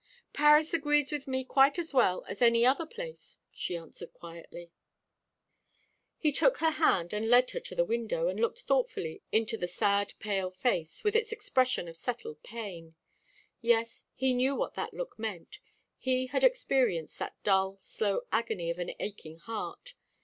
"Paris 0.33 0.73
agrees 0.73 1.11
with 1.11 1.27
me 1.27 1.43
quite 1.43 1.77
as 1.77 1.93
well 1.93 2.25
as 2.27 2.41
any 2.41 2.65
other 2.65 2.87
place," 2.87 3.37
she 3.53 3.77
answered 3.77 4.11
quietly. 4.15 4.71
He 6.17 6.31
took 6.31 6.57
her 6.57 6.71
hand 6.71 7.13
and 7.13 7.29
led 7.29 7.51
her 7.51 7.59
to 7.59 7.75
the 7.75 7.85
window, 7.85 8.27
and 8.27 8.39
looked 8.39 8.61
thoughtfully 8.61 9.21
into 9.31 9.57
the 9.57 9.67
sad, 9.67 10.15
pale 10.17 10.49
face, 10.49 11.03
with 11.03 11.15
its 11.15 11.31
expression 11.31 11.87
of 11.87 11.95
settled 11.97 12.41
pain. 12.41 12.95
Yes, 13.61 14.07
he 14.15 14.33
knew 14.33 14.55
what 14.55 14.73
that 14.73 14.95
look 14.95 15.19
meant; 15.19 15.59
he 15.99 16.25
had 16.25 16.43
experienced 16.43 17.19
that 17.19 17.35
dull, 17.43 17.77
slow 17.79 18.21
agony 18.31 18.71
of 18.71 18.79
an 18.79 18.93
aching 18.99 19.37
heart. 19.37 19.93